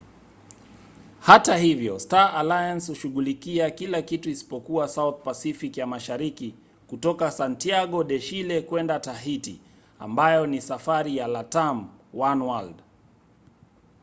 [1.19, 6.55] hata hivyo star alliance hushughulikia kila kitu isipokuwa south pacific ya mashariki
[6.87, 9.61] kutoka santiago de chile kwenda tahiti
[9.99, 12.81] ambayo ni safari ya latam oneworld